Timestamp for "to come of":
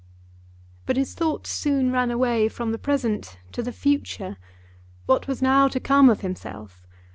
5.67-6.21